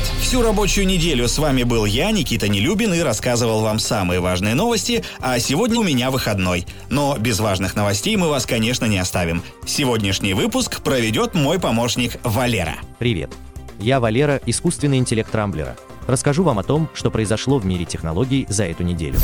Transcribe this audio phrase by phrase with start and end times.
[0.00, 0.22] Привет!
[0.22, 5.04] Всю рабочую неделю с вами был я, Никита Нелюбин, и рассказывал вам самые важные новости,
[5.20, 6.66] а сегодня у меня выходной.
[6.88, 9.42] Но без важных новостей мы вас, конечно, не оставим.
[9.66, 12.76] Сегодняшний выпуск проведет мой помощник Валера.
[12.98, 13.30] Привет!
[13.78, 15.76] Я Валера, искусственный интеллект Рамблера.
[16.06, 19.18] Расскажу вам о том, что произошло в мире технологий за эту неделю.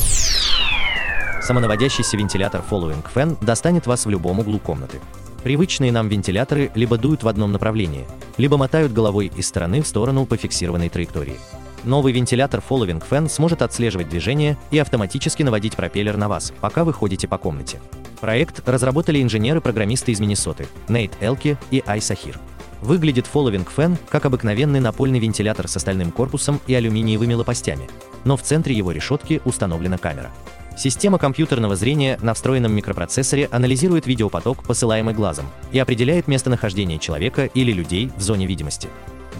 [1.43, 5.01] Самонаводящийся вентилятор Following Fan достанет вас в любом углу комнаты.
[5.43, 8.05] Привычные нам вентиляторы либо дуют в одном направлении,
[8.37, 11.39] либо мотают головой из стороны в сторону по фиксированной траектории.
[11.85, 16.93] Новый вентилятор Following Fan сможет отслеживать движение и автоматически наводить пропеллер на вас, пока вы
[16.93, 17.81] ходите по комнате.
[18.21, 22.39] Проект разработали инженеры-программисты из Миннесоты Нейт Элки и Ай Сахир.
[22.83, 27.89] Выглядит Following Fan как обыкновенный напольный вентилятор с остальным корпусом и алюминиевыми лопастями,
[28.25, 30.31] но в центре его решетки установлена камера.
[30.77, 37.73] Система компьютерного зрения на встроенном микропроцессоре анализирует видеопоток, посылаемый глазом, и определяет местонахождение человека или
[37.73, 38.89] людей в зоне видимости.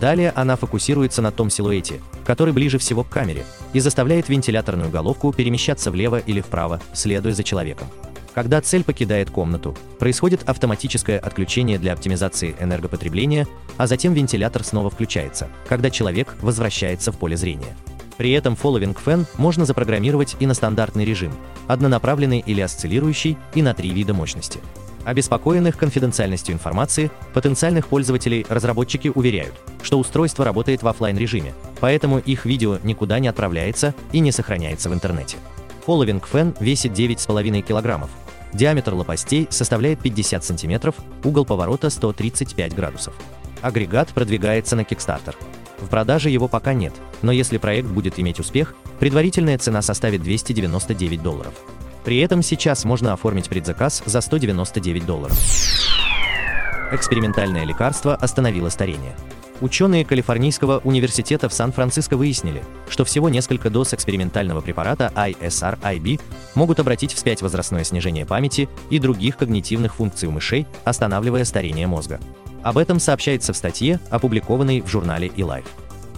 [0.01, 5.33] Далее она фокусируется на том силуэте, который ближе всего к камере, и заставляет вентиляторную головку
[5.33, 7.89] перемещаться влево или вправо, следуя за человеком.
[8.35, 13.47] Когда цель покидает комнату, происходит автоматическое отключение для оптимизации энергопотребления,
[13.77, 17.75] а затем вентилятор снова включается, когда человек возвращается в поле зрения.
[18.17, 21.33] При этом Following Fan можно запрограммировать и на стандартный режим,
[21.67, 24.61] однонаправленный или осциллирующий, и на три вида мощности.
[25.05, 32.45] Обеспокоенных конфиденциальностью информации, потенциальных пользователей разработчики уверяют, что устройство работает в офлайн режиме, поэтому их
[32.45, 35.37] видео никуда не отправляется и не сохраняется в интернете.
[35.87, 38.09] Following Fan весит 9,5 кг.
[38.53, 40.93] Диаметр лопастей составляет 50 см,
[41.23, 43.15] угол поворота 135 градусов.
[43.63, 45.37] Агрегат продвигается на Kickstarter.
[45.79, 51.23] В продаже его пока нет, но если проект будет иметь успех, предварительная цена составит 299
[51.23, 51.55] долларов.
[52.05, 55.37] При этом сейчас можно оформить предзаказ за 199 долларов.
[56.93, 59.17] Экспериментальное лекарство остановило старение.
[59.63, 66.21] Ученые Калифорнийского университета в Сан-Франциско выяснили, что всего несколько доз экспериментального препарата ISR-IB
[66.55, 72.21] могут обратить вспять возрастное снижение памяти и других когнитивных функций у мышей, останавливая старение мозга.
[72.63, 75.67] Об этом сообщается в статье, опубликованной в журнале eLife.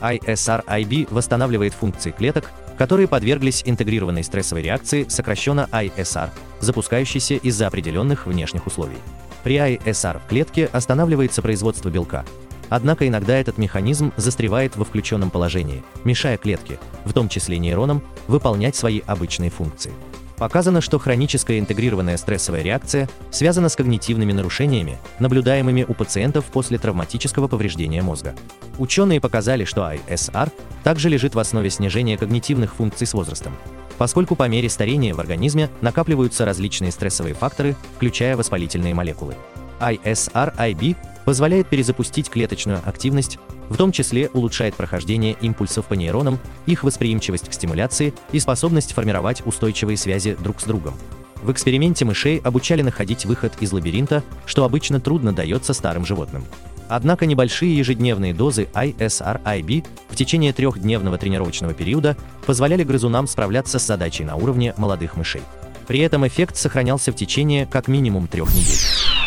[0.00, 8.66] ISR-IB восстанавливает функции клеток, которые подверглись интегрированной стрессовой реакции, сокращенно ISR, запускающейся из-за определенных внешних
[8.66, 8.98] условий.
[9.44, 12.24] При ISR в клетке останавливается производство белка.
[12.70, 18.76] Однако иногда этот механизм застревает во включенном положении, мешая клетке, в том числе нейронам, выполнять
[18.76, 19.92] свои обычные функции.
[20.38, 27.48] Показано, что хроническая интегрированная стрессовая реакция связана с когнитивными нарушениями, наблюдаемыми у пациентов после травматического
[27.48, 28.34] повреждения мозга.
[28.78, 30.52] Ученые показали, что ISR
[30.84, 33.56] также лежит в основе снижения когнитивных функций с возрастом,
[33.98, 39.34] поскольку по мере старения в организме накапливаются различные стрессовые факторы, включая воспалительные молекулы.
[39.80, 47.48] ISR-IB позволяет перезапустить клеточную активность, в том числе улучшает прохождение импульсов по нейронам, их восприимчивость
[47.48, 50.94] к стимуляции и способность формировать устойчивые связи друг с другом.
[51.42, 56.44] В эксперименте мышей обучали находить выход из лабиринта, что обычно трудно дается старым животным.
[56.88, 62.16] Однако небольшие ежедневные дозы ISR-IB в течение трехдневного тренировочного периода
[62.46, 65.42] позволяли грызунам справляться с задачей на уровне молодых мышей.
[65.86, 69.17] При этом эффект сохранялся в течение как минимум трех недель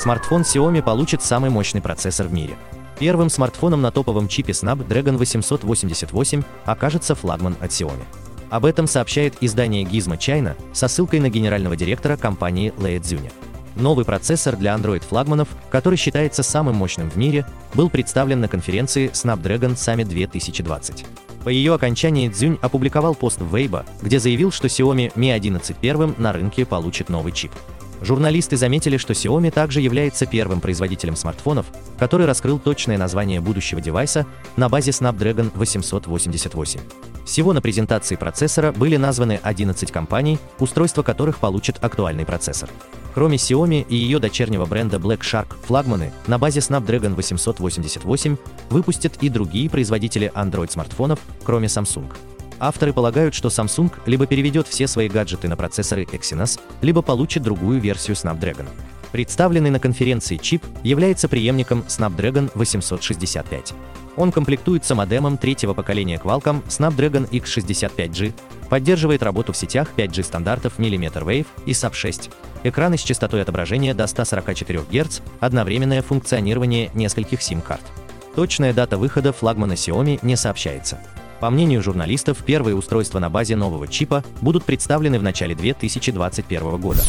[0.00, 2.56] смартфон Xiaomi получит самый мощный процессор в мире.
[2.98, 8.04] Первым смартфоном на топовом чипе Snapdragon 888 окажется флагман от Xiaomi.
[8.48, 13.30] Об этом сообщает издание Gizmo China со ссылкой на генерального директора компании Лея Цзюня.
[13.76, 19.74] Новый процессор для Android-флагманов, который считается самым мощным в мире, был представлен на конференции Snapdragon
[19.74, 21.04] Summit 2020.
[21.44, 26.14] По ее окончании Цзюнь опубликовал пост в Weibo, где заявил, что Xiaomi Mi 11 первым
[26.16, 27.52] на рынке получит новый чип.
[28.02, 31.66] Журналисты заметили, что Xiaomi также является первым производителем смартфонов,
[31.98, 36.80] который раскрыл точное название будущего девайса на базе Snapdragon 888.
[37.26, 42.70] Всего на презентации процессора были названы 11 компаний, устройства которых получат актуальный процессор.
[43.14, 48.36] Кроме Xiaomi и ее дочернего бренда Black Shark, флагманы на базе Snapdragon 888
[48.70, 52.10] выпустят и другие производители Android-смартфонов, кроме Samsung.
[52.60, 57.80] Авторы полагают, что Samsung либо переведет все свои гаджеты на процессоры Exynos, либо получит другую
[57.80, 58.68] версию Snapdragon.
[59.12, 63.72] Представленный на конференции чип является преемником Snapdragon 865.
[64.16, 68.34] Он комплектуется модемом третьего поколения Qualcomm Snapdragon X65G,
[68.68, 72.30] поддерживает работу в сетях 5G стандартов Millimeter Wave и SAP6,
[72.64, 77.82] экраны с частотой отображения до 144 Гц, одновременное функционирование нескольких SIM-карт.
[78.36, 81.00] Точная дата выхода флагмана Xiaomi не сообщается.
[81.40, 87.00] По мнению журналистов, первые устройства на базе нового чипа будут представлены в начале 2021 года.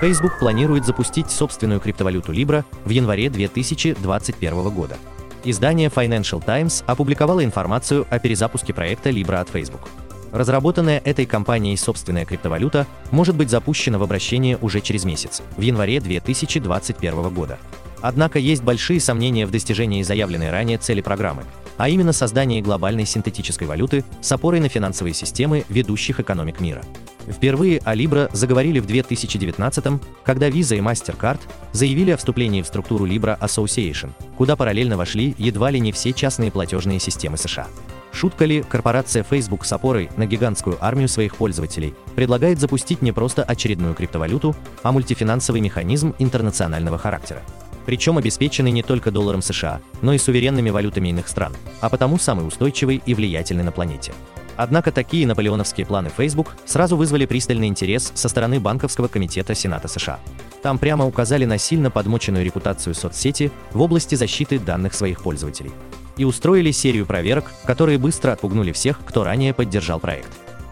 [0.00, 4.96] Facebook планирует запустить собственную криптовалюту Libra в январе 2021 года.
[5.44, 9.88] Издание Financial Times опубликовало информацию о перезапуске проекта Libra от Facebook.
[10.32, 16.00] Разработанная этой компанией собственная криптовалюта может быть запущена в обращение уже через месяц, в январе
[16.00, 17.58] 2021 года.
[18.00, 21.42] Однако есть большие сомнения в достижении заявленной ранее цели программы,
[21.78, 26.82] а именно создании глобальной синтетической валюты с опорой на финансовые системы ведущих экономик мира.
[27.26, 31.40] Впервые о Libra заговорили в 2019 когда Visa и MasterCard
[31.72, 36.50] заявили о вступлении в структуру Libra Association, куда параллельно вошли едва ли не все частные
[36.50, 37.68] платежные системы США.
[38.12, 43.44] Шутка ли, корпорация Facebook с опорой на гигантскую армию своих пользователей предлагает запустить не просто
[43.44, 47.42] очередную криптовалюту, а мультифинансовый механизм интернационального характера.
[47.88, 52.46] Причем обеспеченный не только долларом США, но и суверенными валютами иных стран, а потому самый
[52.46, 54.12] устойчивый и влиятельный на планете.
[54.58, 60.20] Однако такие наполеоновские планы Facebook сразу вызвали пристальный интерес со стороны Банковского комитета Сената США.
[60.62, 65.72] Там прямо указали на сильно подмоченную репутацию соцсети в области защиты данных своих пользователей
[66.18, 70.28] и устроили серию проверок, которые быстро отпугнули всех, кто ранее поддержал проект.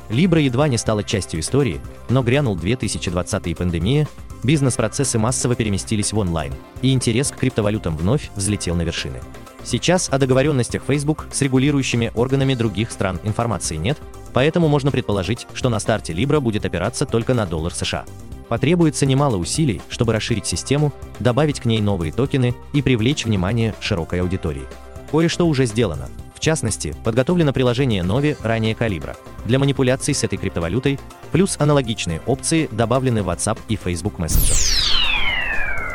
[0.08, 4.08] Libra едва не стала частью истории, но грянул 2020 и пандемия,
[4.42, 9.20] бизнес-процессы массово переместились в онлайн, и интерес к криптовалютам вновь взлетел на вершины.
[9.64, 13.98] Сейчас о договоренностях Facebook с регулирующими органами других стран информации нет,
[14.32, 18.04] поэтому можно предположить, что на старте Libra будет опираться только на доллар США.
[18.48, 24.20] Потребуется немало усилий, чтобы расширить систему, добавить к ней новые токены и привлечь внимание широкой
[24.20, 24.66] аудитории.
[25.10, 26.08] Кое-что уже сделано.
[26.36, 29.16] В частности, подготовлено приложение Novi ранее Калибра
[29.46, 31.00] для манипуляций с этой криптовалютой,
[31.32, 34.54] плюс аналогичные опции добавлены в WhatsApp и Facebook Messenger.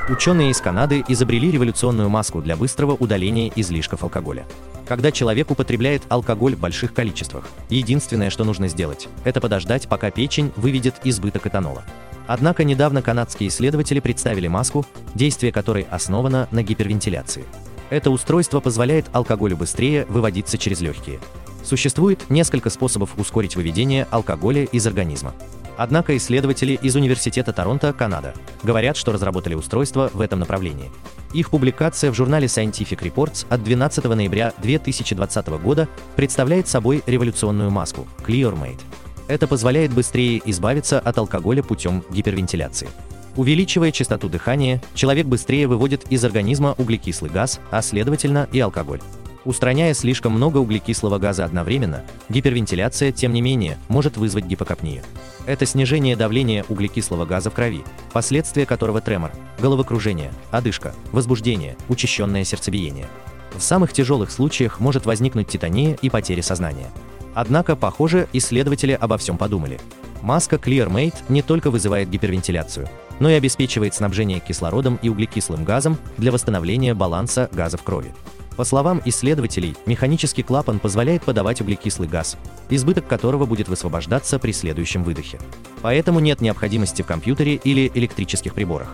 [0.09, 4.45] Ученые из Канады изобрели революционную маску для быстрого удаления излишков алкоголя.
[4.87, 10.51] Когда человек употребляет алкоголь в больших количествах, единственное, что нужно сделать, это подождать, пока печень
[10.55, 11.83] выведет избыток этанола.
[12.27, 17.45] Однако недавно канадские исследователи представили маску, действие которой основано на гипервентиляции.
[17.91, 21.19] Это устройство позволяет алкоголю быстрее выводиться через легкие.
[21.61, 25.33] Существует несколько способов ускорить выведение алкоголя из организма.
[25.75, 28.33] Однако исследователи из Университета Торонто, Канада,
[28.63, 30.89] говорят, что разработали устройство в этом направлении.
[31.33, 38.07] Их публикация в журнале Scientific Reports от 12 ноября 2020 года представляет собой революционную маску
[38.25, 38.79] ClearMate.
[39.27, 42.87] Это позволяет быстрее избавиться от алкоголя путем гипервентиляции.
[43.35, 48.99] Увеличивая частоту дыхания, человек быстрее выводит из организма углекислый газ, а следовательно и алкоголь.
[49.43, 55.01] Устраняя слишком много углекислого газа одновременно, гипервентиляция, тем не менее, может вызвать гипокапнию.
[55.47, 57.83] Это снижение давления углекислого газа в крови,
[58.13, 63.07] последствия которого тремор, головокружение, одышка, возбуждение, учащенное сердцебиение.
[63.55, 66.91] В самых тяжелых случаях может возникнуть титания и потеря сознания.
[67.33, 69.79] Однако, похоже, исследователи обо всем подумали.
[70.21, 72.89] Маска ClearMate не только вызывает гипервентиляцию,
[73.21, 78.13] но и обеспечивает снабжение кислородом и углекислым газом для восстановления баланса газа в крови.
[78.57, 82.35] По словам исследователей, механический клапан позволяет подавать углекислый газ,
[82.69, 85.39] избыток которого будет высвобождаться при следующем выдохе.
[85.83, 88.89] Поэтому нет необходимости в компьютере или электрических приборах.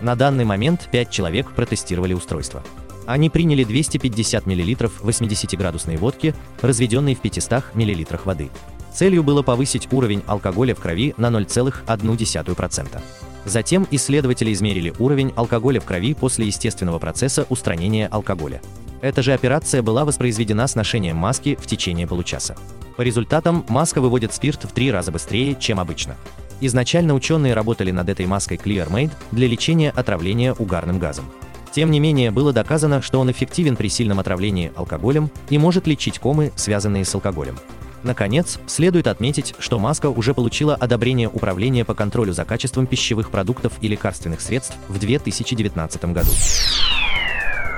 [0.00, 2.62] На данный момент 5 человек протестировали устройство.
[3.04, 8.48] Они приняли 250 мл 80-градусной водки, разведенной в 500 мл воды.
[8.94, 13.02] Целью было повысить уровень алкоголя в крови на 0,1%.
[13.44, 18.60] Затем исследователи измерили уровень алкоголя в крови после естественного процесса устранения алкоголя.
[19.00, 22.56] Эта же операция была воспроизведена с ношением маски в течение получаса.
[22.96, 26.16] По результатам маска выводит спирт в три раза быстрее, чем обычно.
[26.60, 31.24] Изначально ученые работали над этой маской ClearMade для лечения отравления угарным газом.
[31.72, 36.20] Тем не менее, было доказано, что он эффективен при сильном отравлении алкоголем и может лечить
[36.20, 37.56] комы, связанные с алкоголем.
[38.02, 43.72] Наконец, следует отметить, что маска уже получила одобрение Управления по контролю за качеством пищевых продуктов
[43.80, 46.30] и лекарственных средств в 2019 году.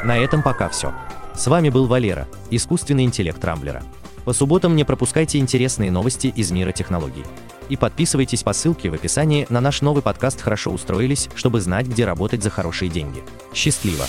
[0.05, 0.93] На этом пока все.
[1.35, 3.83] С вами был Валера, искусственный интеллект Рамблера.
[4.25, 7.25] По субботам не пропускайте интересные новости из мира технологий.
[7.69, 12.05] И подписывайтесь по ссылке в описании на наш новый подкаст «Хорошо устроились», чтобы знать, где
[12.05, 13.23] работать за хорошие деньги.
[13.53, 14.05] Счастливо!